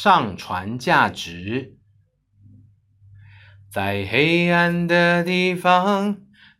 [0.00, 1.74] 上传价值。
[3.68, 6.18] 在黑暗的地方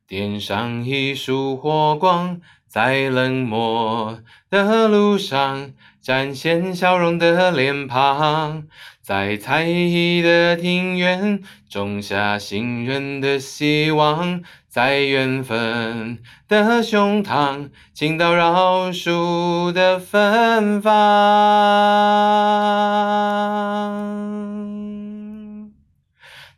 [0.08, 4.18] 点上一束火光，在冷漠
[4.50, 5.70] 的路上
[6.02, 8.64] 展现笑容的脸庞，
[9.00, 14.42] 在彩衣的庭院种下信任的希望。
[14.68, 22.37] 在缘分的胸膛，倾倒饶恕的芬芳。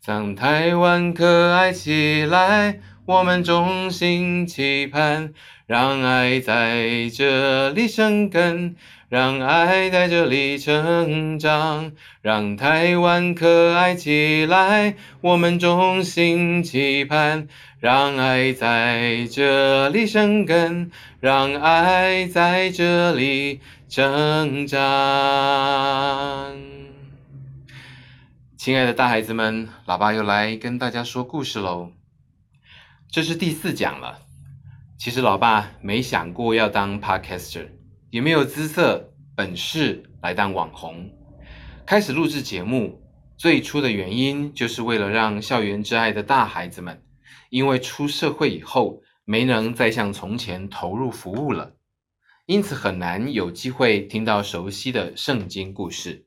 [0.04, 5.34] 当台湾可爱起来，我们衷心期盼，
[5.66, 8.76] 让爱在这里生根。
[9.10, 11.90] 让爱在这里成长，
[12.22, 14.94] 让台湾可爱起来。
[15.20, 17.48] 我们衷心期盼，
[17.80, 24.78] 让爱在这里生根，让爱在这里成长。
[28.60, 31.92] 亲爱的大孩子们，老爸又来跟大家说故事喽。
[33.10, 34.18] 这是第四讲了。
[34.98, 37.70] 其实老爸没想过要当 podcaster。
[38.10, 41.10] 也没有姿色本事来当网红。
[41.86, 43.00] 开始录制节目，
[43.38, 47.02] 最初的原因就是为了让校园之爱的大孩子们，
[47.48, 51.76] 因为出社会以后没能再像从前投入服务了，
[52.44, 56.26] 因此很难有机会听到熟悉的圣经故事。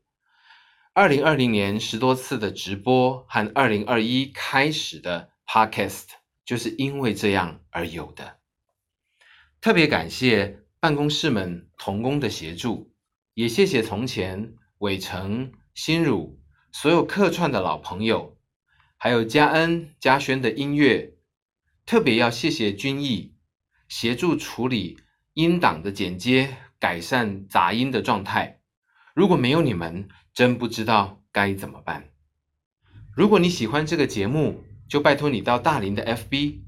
[0.96, 6.04] 二零二零年十多次的直播和二零二一开始的 Podcast，
[6.46, 8.38] 就是因为这样而有的。
[9.60, 10.60] 特别感谢。
[10.80, 12.94] 办公室们同工的协助，
[13.36, 16.42] 也谢谢从前伟成、心如
[16.74, 18.38] 所有客串的老朋友，
[18.98, 21.14] 还有嘉恩、嘉轩的音乐，
[21.86, 23.34] 特别要谢谢君毅
[23.88, 24.98] 协助处理
[25.36, 28.60] 音档的剪接，改善杂音的状态。
[29.16, 32.10] 如果没有你们，真不知道该怎么办。
[33.16, 36.60] 如果你喜欢这个节目，就拜托你到大林的 FB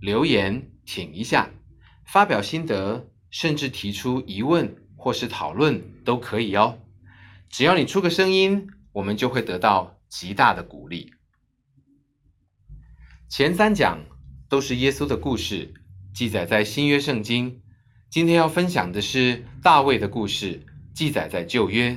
[0.00, 1.50] 留言挺一下，
[2.04, 3.06] 发表心得。
[3.32, 6.80] 甚至提出疑问或是讨论都可以哦，
[7.48, 11.12] 只要你出个声音，我们就会得到极大的鼓励。
[13.28, 14.04] 前三讲
[14.48, 15.72] 都是耶稣的故事，
[16.12, 17.62] 记载在新约圣经。
[18.08, 21.96] 今天要分享的是大卫的故事，记载在旧约。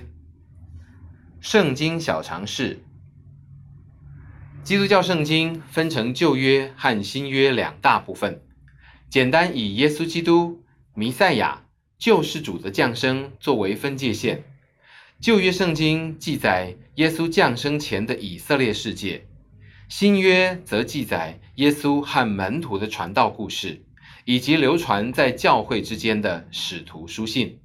[1.44, 2.82] 圣经小常识：
[4.64, 8.42] 基督教圣经分成旧约和新约两大部分，
[9.10, 10.64] 简单以耶稣基督。
[10.96, 11.66] 弥赛亚
[11.98, 14.46] 救世主的降生作为分界线，
[15.20, 19.28] 旧约圣经记载耶稣降生前的以色列世界，
[19.90, 23.84] 新约则记载耶稣和门徒的传道故事，
[24.24, 27.60] 以及流传在教会之间的使徒书信。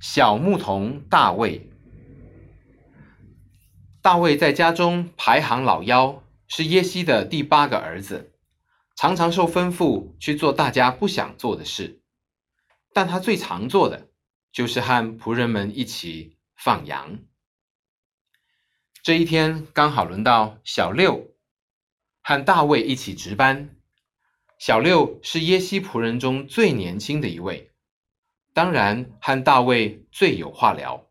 [0.00, 1.68] 小牧童大卫，
[4.00, 8.32] 大卫在家中排行老幺，是耶西的第八个儿子。
[8.96, 12.02] 常常受吩咐去做大家不想做的事，
[12.92, 14.08] 但他最常做的
[14.50, 17.20] 就是和仆人们一起放羊。
[19.02, 21.28] 这一天刚好轮到小六
[22.22, 23.70] 和大卫一起值班。
[24.58, 27.70] 小六是耶西仆人中最年轻的一位，
[28.52, 31.06] 当然和大卫最有话聊。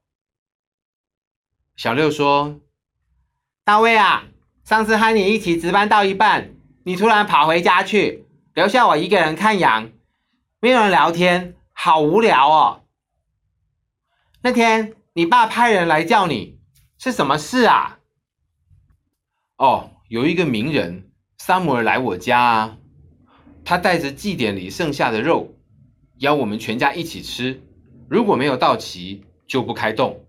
[1.78, 2.60] 小六说
[3.68, 4.24] ：“大卫啊，
[4.64, 6.54] 上次和你一起值班到一半。”
[6.86, 9.92] 你突然跑回家去，留下我一个人看羊，
[10.62, 12.84] 没有人聊天，好无聊哦。
[14.42, 16.58] 那天你爸派人来叫你，
[16.98, 18.00] 是什么事啊？
[19.58, 22.78] 哦，有一个名人萨姆尔来我家啊，
[23.66, 25.56] 他带着祭典里剩下的肉，
[26.20, 27.62] 邀我们全家一起吃。
[28.10, 30.26] 如果没有到齐，就不开动。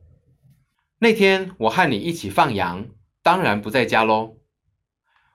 [0.98, 2.88] 那天我和你一起放羊，
[3.28, 4.38] 当然不在家喽。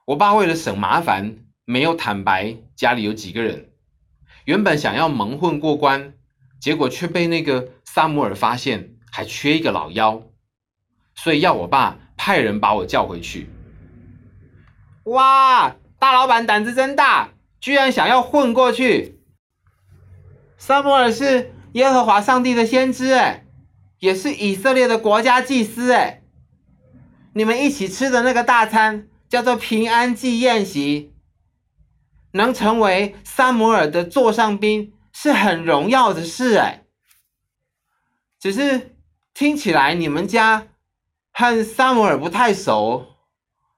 [0.06, 3.70] 我爸为了省麻烦，没有坦白家里有几个人。
[4.46, 6.16] 原本想要蒙混过关，
[6.60, 10.24] 结果却被那个萨姆尔发现，还缺一个老幺，
[11.14, 13.48] 所以要我爸派人把我叫回去。
[15.04, 17.30] 哇，大老板胆子真大，
[17.60, 19.20] 居然想要混过去！
[20.58, 23.46] 萨姆尔是耶和华上帝的先知，哎，
[24.00, 26.23] 也是以色列的国家祭司，哎，
[27.34, 29.08] 你们一起吃的那个大餐。
[29.30, 31.12] 叫做平安祭宴席，
[32.34, 36.86] 能成为萨摩尔的座上宾是很荣耀的事哎。
[38.40, 38.96] 只是
[39.34, 40.68] 听起来你们家
[41.32, 43.08] 和萨摩尔不太熟，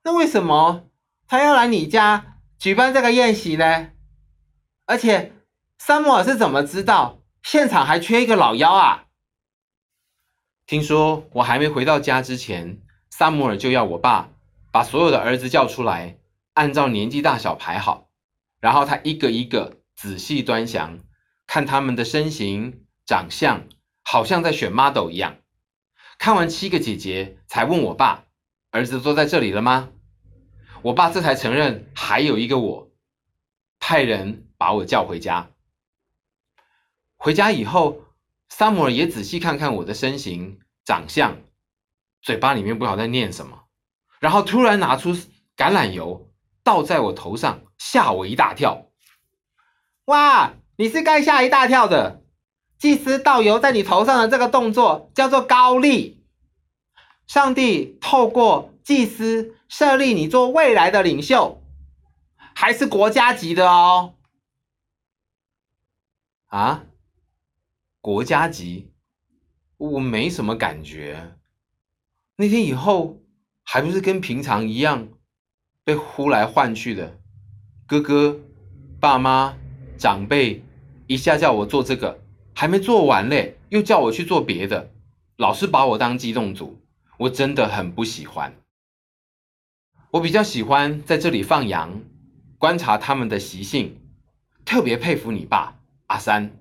[0.04, 0.90] 那为什么
[1.26, 3.92] 他要来你家举办这个宴席呢？
[4.86, 5.32] 而且
[5.78, 9.06] 萨摩尔是怎么知道现场还缺一个老妖啊？
[10.66, 12.82] 听说我还没回到家之前，
[13.18, 14.30] 萨姆尔就要我爸
[14.74, 16.18] 把所有的儿子叫出来，
[16.52, 18.10] 按照年纪大小排好，
[18.60, 21.00] 然后他一个一个仔细端详，
[21.48, 23.70] 看他们的身形、长相，
[24.04, 25.38] 好像在选 model 一样。
[26.18, 28.26] 看完七个姐姐，才问我爸
[28.72, 29.92] ：“儿子坐在这里了吗？”
[30.84, 32.92] 我爸这才承认还有一个我，
[33.80, 35.52] 派人把我叫回家。
[37.16, 38.02] 回家以后，
[38.50, 41.38] 萨姆尔也仔细看看我的身形、长相，
[42.26, 43.66] 嘴巴里面不知道在念什么，
[44.20, 46.32] 然后突然拿出橄榄油
[46.64, 48.88] 倒在我头上，吓我一大跳。
[50.06, 52.24] 哇，你是该吓一大跳的！
[52.80, 56.26] 祭司倒油在你头上的这个动作叫做高利，
[57.28, 61.62] 上帝透过祭司设立你做未来的领袖，
[62.56, 64.16] 还是国家级的哦。
[66.48, 66.86] 啊？
[68.02, 68.92] 国家级，
[69.78, 71.38] 我没什么感觉。
[72.38, 73.22] 那天以后，
[73.64, 75.08] 还不是跟平常一样，
[75.86, 77.18] 被呼来唤去的。
[77.88, 78.42] 哥哥、
[79.00, 79.56] 爸妈、
[79.98, 80.62] 长辈，
[81.08, 82.20] 一下叫我做这个，
[82.54, 84.92] 还没做完嘞，又叫我去做别的，
[85.38, 86.82] 老是把我当机动组，
[87.20, 88.54] 我真的很不喜欢。
[90.12, 92.02] 我比较喜欢在这里放羊，
[92.58, 93.98] 观察他们的习性，
[94.66, 96.52] 特别佩服你爸阿三。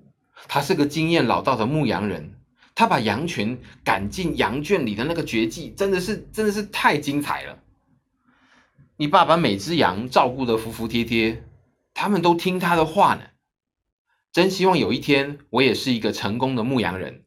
[0.47, 2.34] 他是个经验老道的牧羊人，
[2.75, 7.57] 他把羊群赶进羊圈里的那个绝技，真的是真的是太精彩了。
[8.97, 11.43] 你爸把每只羊照顾得服服帖帖，
[11.93, 13.23] 他们都听他的话呢。
[14.33, 17.23] 真希望有一天我也是一个成功的牧羊人。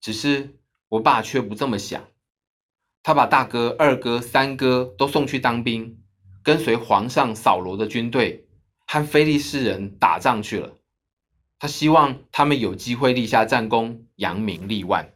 [0.00, 0.56] 只是
[0.88, 2.08] 我爸却不这么想，
[3.04, 6.02] 他把大哥、二哥、三哥都送去当兵，
[6.42, 8.48] 跟随皇上扫罗的军队，
[8.86, 10.77] 和非利士人打仗去了。
[11.58, 15.12] 他希望他们有机会立下战功，扬名立万。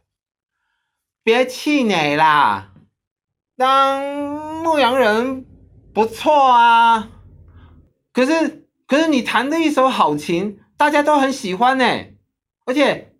[1.22, 2.72] 别气馁啦，
[3.56, 4.02] 当
[4.62, 5.46] 牧羊人
[5.94, 7.10] 不错啊。
[8.12, 11.84] 可是，可是你弹的一手好琴，大家都很喜欢呢，
[12.64, 13.14] 而且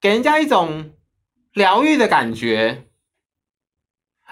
[0.00, 0.92] 给人家一种
[1.52, 2.86] 疗愈的感觉。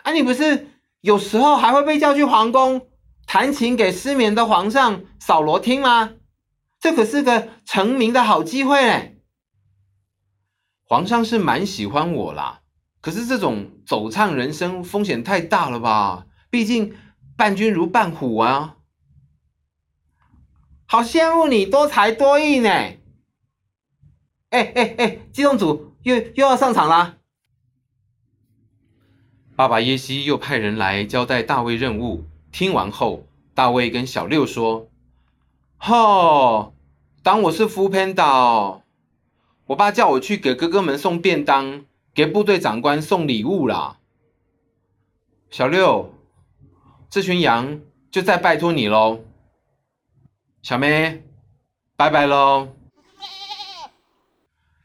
[0.02, 0.68] 啊，你不是
[1.00, 2.88] 有时候还会被叫去皇宫
[3.24, 6.10] 弹琴给失眠的皇上扫罗听吗？
[6.82, 9.22] 这可是个成名的好机会嘞！
[10.82, 12.62] 皇上是蛮喜欢我啦，
[13.00, 16.26] 可是这种走唱人生风险太大了吧？
[16.50, 16.92] 毕竟
[17.36, 18.78] 伴君如伴虎啊！
[20.86, 22.68] 好羡慕你多才多艺呢！
[24.50, 27.18] 哎哎哎，机动组又又要上场啦！
[29.54, 32.26] 爸爸耶西又派人来交代大卫任务。
[32.50, 34.88] 听完后，大卫跟小六说。
[35.84, 36.76] 吼！
[37.24, 38.84] 当我是福潘岛，
[39.66, 41.84] 我爸叫我去给哥哥们送便当，
[42.14, 43.98] 给部队长官送礼物啦。
[45.50, 46.14] 小六，
[47.10, 47.80] 这群羊
[48.12, 49.24] 就再拜托你喽。
[50.62, 51.24] 小妹，
[51.96, 52.68] 拜拜喽。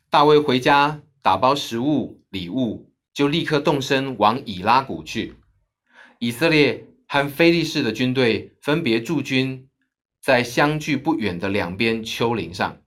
[0.09, 5.35] 大卫回家打包食物礼物，就立刻动身往以拉谷去。
[6.17, 9.63] 以色列和非利士的军队分别驻军。
[10.21, 12.81] 在相距不远的两边丘陵上，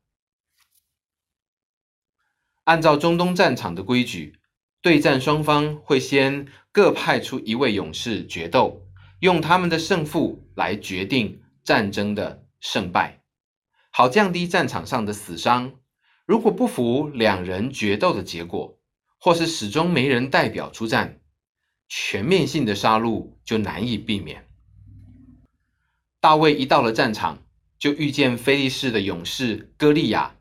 [2.64, 4.38] 按照中东战场的规矩，
[4.82, 8.86] 对战双方会先各派出一位勇士决斗，
[9.20, 13.22] 用他们的胜负来决定战争的胜败，
[13.90, 15.72] 好降低战场上的死伤。
[16.26, 18.78] 如果不服两人决斗的结果，
[19.18, 21.20] 或是始终没人代表出战，
[21.88, 24.49] 全面性的杀戮就难以避免。
[26.20, 27.38] 大卫一到了战场，
[27.78, 30.36] 就遇见菲利士的勇士歌利亚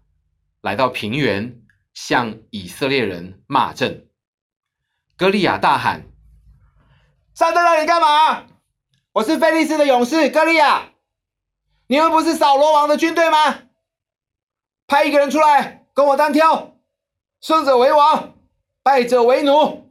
[0.60, 1.62] 来到平原，
[1.94, 4.10] 向以色列人骂阵。
[5.16, 6.04] 歌利亚大喊
[7.34, 8.48] ：“上在那里干嘛？
[9.14, 10.90] 我是菲利士的勇士歌利亚，
[11.88, 13.60] 你们不是扫罗王的军队吗？
[14.86, 16.76] 派一个人出来跟我单挑，
[17.40, 18.34] 胜者为王，
[18.84, 19.90] 败者为奴。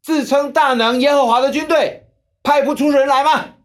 [0.00, 2.06] 自称大能耶和华的军队，
[2.42, 3.56] 派不出人来吗？”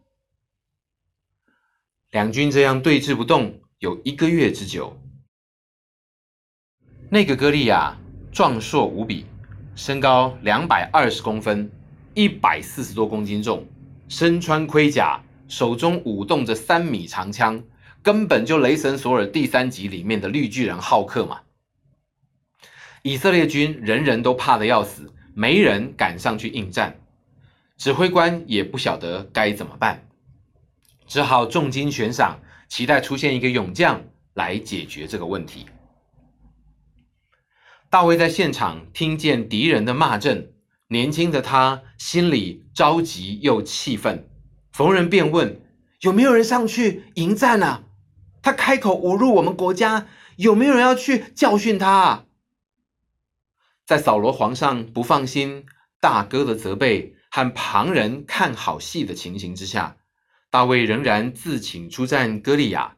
[2.11, 4.97] 两军这样对峙不动，有一个月之久。
[7.09, 7.97] 那个歌利亚
[8.31, 9.25] 壮硕无比，
[9.75, 11.69] 身高两百二十公分，
[12.13, 13.67] 一百四十多公斤重，
[14.07, 17.61] 身穿盔甲，手中舞动着三米长枪，
[18.01, 21.41] 根本就雷神索尔第三集里面的绿巨人浩克嘛！
[23.03, 27.01] 以色列军人人都怕的要死，没人敢上去应战，
[27.75, 30.06] 指挥官也不晓得该怎么办。
[31.07, 35.65] 只好重金悬赏，期待出现一个勇将来解决这个问题。
[37.89, 40.51] 大卫在现场听见敌人的骂阵，
[40.89, 44.29] 年轻的他心里着急又气愤，
[44.73, 45.61] 逢人便问
[46.01, 47.85] ：“有没有人上去迎战啊？
[48.41, 52.25] 他开口侮辱我们国家，有没有人要去教训他？”
[53.87, 55.65] 在扫罗皇上不放心
[56.01, 59.95] 大哥的责备和旁人看好戏的情形之下，
[60.49, 62.97] 大卫仍然自请出战歌利亚。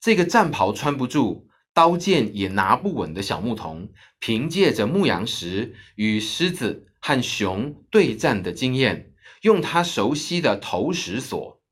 [0.00, 1.48] 这个战袍穿不住。
[1.72, 11.62] 刀剑也拿不稳的小牧童，凭借着牧羊时与狮子和熊对战的经验，用他熟悉的投石索，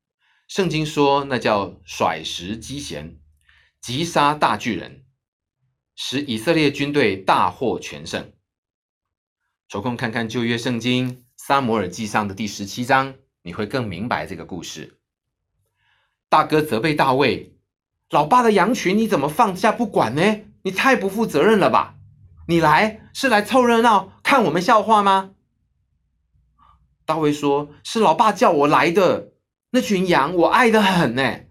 [0.47, 3.19] 圣经说那叫甩石击弦，
[3.81, 5.03] 击杀大巨人，
[5.97, 8.31] 使以色列军队大获全胜。
[9.67, 14.98] 抽空看看旧约圣经撒摩尔记上的第十七章，你会更明白这个故事。
[16.29, 17.55] 大哥责备大卫。
[18.11, 20.41] 老爸的羊群你怎么放下不管呢？
[20.63, 21.95] 你太不负责任了吧！
[22.47, 25.31] 你来是来凑热闹看我们笑话吗？
[27.05, 29.31] 大卫说：“是老爸叫我来的。
[29.71, 31.41] 那群羊我爱得很呢。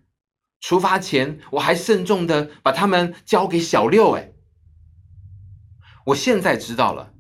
[0.61, 4.13] 出发前我还慎重的把他们交给小六。
[4.13, 4.33] 哎，
[6.07, 7.13] 我现在知道了，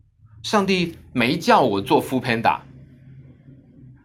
[0.43, 2.61] 上帝没叫我做副 panda，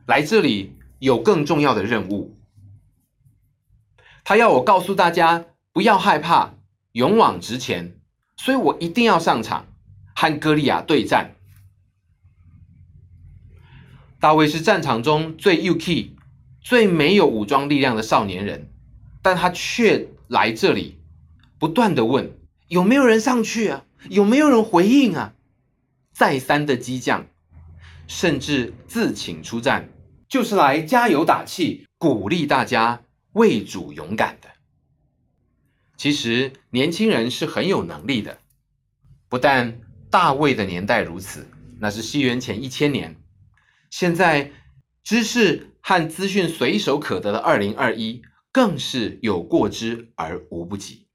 [0.05, 2.37] 来这里有更重要的任务。”
[4.23, 6.53] 他要我告诉大家不要害怕，
[6.93, 7.95] 勇往直前，
[8.37, 9.65] 所以我一定要上场
[10.15, 11.35] 和歌利亚对战。
[14.19, 16.15] 大卫是战场中最 U K、
[16.61, 18.71] 最没有武装力量的少年人，
[19.21, 20.99] 但他却来这里，
[21.59, 22.31] 不断的问
[22.69, 23.83] 有没有人上去啊？
[24.09, 25.33] 有没有人回应啊？
[26.13, 27.25] 再三的激将，
[28.07, 29.89] 甚至自请出战，
[30.29, 33.01] 就是来加油打气，鼓励大家。
[33.33, 34.49] 为主勇敢的，
[35.97, 38.39] 其实年轻人是很有能力的。
[39.27, 41.49] 不但大卫的年代如此，
[41.79, 43.15] 那是西元前一千年。
[43.89, 44.51] 现在
[45.03, 48.21] 知识和资讯随手可得的二零二一，
[48.51, 51.07] 更是有过之而无不及。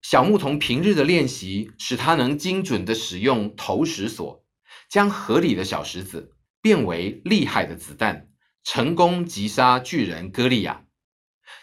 [0.00, 4.44] 小牧童平日的练习，使他能精准的使用投石索，
[4.88, 6.32] 将合理的小石子
[6.62, 8.28] 变为厉害的子弹。
[8.66, 10.82] 成功击杀巨人歌利亚，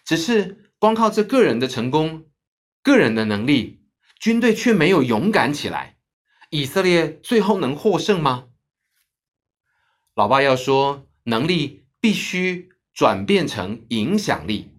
[0.06, 2.28] 只是光靠这个人的成功、
[2.82, 3.82] 个人的能力，
[4.22, 5.98] 军队却没有勇敢起来。
[6.50, 8.46] 以色列最后能获胜吗？
[10.16, 14.72] 老爸要说，能力必须转变成影响力，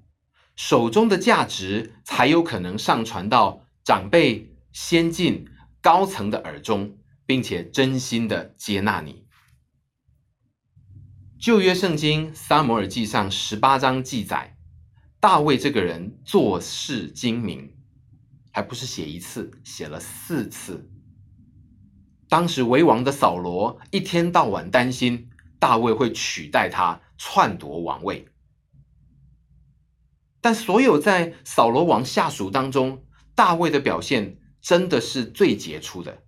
[0.56, 5.46] 手中的价值才有可能上传到长辈、先进、
[5.82, 9.23] 高层的耳中，并且真心的接纳你。
[11.44, 14.56] 旧约圣经撒摩尔记上十八章记载，
[15.20, 17.76] 大卫这个人做事精明，
[18.50, 20.90] 还不是写一次，写了四次。
[22.30, 28.26] 当时为王的扫罗一天到晚担心大卫会取代他篡夺王位，
[30.40, 36.22] 但所有在扫罗王下属当中，大卫的表现真的是最杰出的，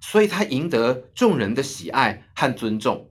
[0.00, 3.10] 所以他赢得众人的喜爱和尊重。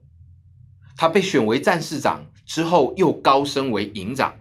[0.96, 4.34] 他被选为战士长之后，又高升为营长，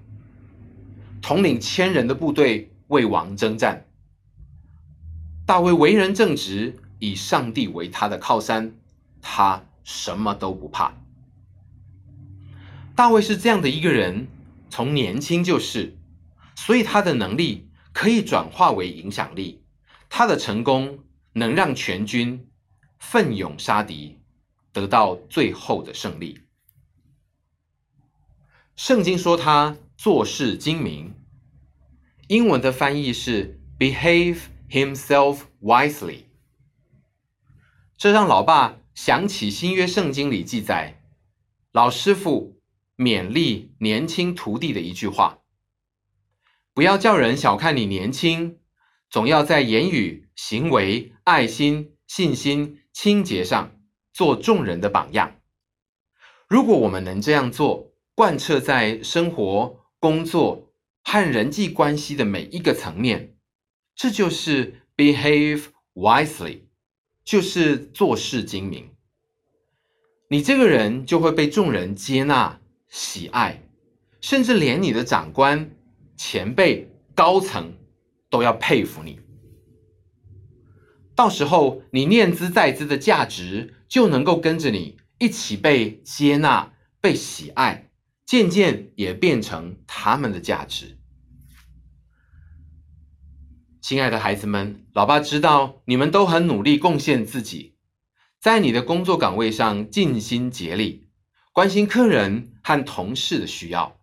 [1.21, 3.85] 统领千人的部队为王征战。
[5.45, 8.73] 大卫为人正直，以上帝为他的靠山，
[9.21, 10.93] 他什么都不怕。
[12.95, 14.27] 大卫是这样的一个人，
[14.69, 15.97] 从年轻就是，
[16.55, 19.63] 所以他的能力可以转化为影响力，
[20.09, 20.99] 他的成功
[21.33, 22.47] 能让全军
[22.99, 24.20] 奋勇杀敌。
[24.73, 26.39] 得到最后的胜利。
[28.75, 31.13] 圣经说他做事精明，
[32.27, 36.23] 英文的翻译是 behave himself wisely。
[37.97, 41.03] 这让老爸想起新约圣经里记载
[41.71, 42.59] 老师傅
[42.97, 45.39] 勉励年轻徒弟的一句话：
[46.73, 48.59] 不要叫人小看你年轻，
[49.09, 53.71] 总要在言语、行为、爱心、信心、清洁上。
[54.13, 55.37] 做众人的榜样。
[56.47, 63.35] 如果我们能这样做，贯彻在生活、工作和人际关系的每一个层面，
[63.95, 66.63] 这就是 behave wisely，
[67.23, 68.89] 就是做事精明。
[70.29, 73.63] 你这个人就会被众人接纳、喜爱，
[74.19, 75.71] 甚至连你的长官、
[76.15, 77.73] 前辈、高层
[78.29, 79.19] 都要佩服你。
[81.21, 83.75] 到时候，你念兹在兹的价值。
[83.87, 87.91] 就能够跟着你一起被接纳、被喜爱，
[88.25, 90.97] 渐渐也变成他们的价值。
[93.81, 97.75] 亲爱的孩子们，老爸知道你们都很努力贡献自己，
[98.39, 101.09] 在你的工作岗位上尽心竭力，
[101.51, 103.99] 关心客人和同事的需要。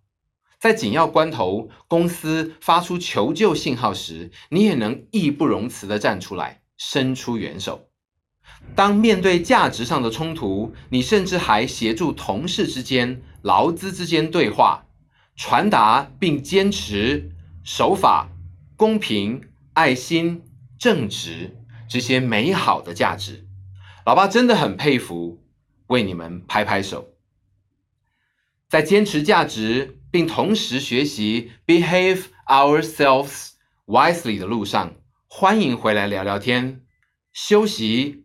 [0.60, 7.90] 在紧要关头，公司发出求救信号时，你也能义不容辞地站出来，伸出援手。
[8.74, 14.86] 当面对价值上的冲突，你甚至还协助同事之间、劳资之间对话，
[15.36, 17.30] 传达并坚持
[17.62, 18.30] 守法、
[18.76, 19.42] 公平、
[19.74, 20.42] 爱心、
[20.78, 21.54] 正直
[21.86, 23.46] 这些美好的价值。
[24.06, 25.44] 老爸真的很佩服，
[25.88, 27.10] 为你们拍拍手。
[28.68, 33.50] 在坚持价值并同时学习 behave ourselves
[33.86, 34.94] wisely 的路上，
[35.30, 36.86] 欢迎回来聊聊天、
[37.32, 38.24] 休息、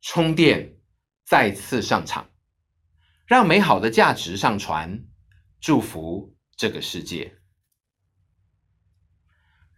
[0.00, 0.80] 充电，
[1.24, 2.28] 再次上场，
[3.24, 5.04] 让美好的价值上传，
[5.60, 7.39] 祝福这个世界，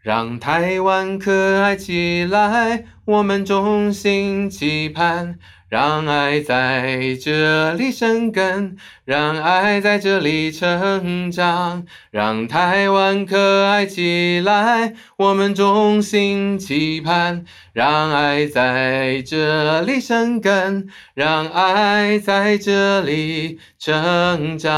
[0.02, 5.38] 让台湾可爱起来，我们衷心期盼。
[5.68, 17.46] 让爱在这里生根，让爱在这里成长，让台湾可爱起来，我们衷心期盼。
[17.72, 24.72] 让爱在这里生根，让爱在这里成长。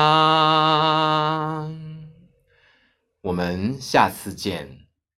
[3.22, 4.83] 我们下次见。